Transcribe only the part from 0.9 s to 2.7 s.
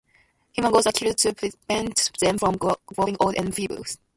killed to prevent them from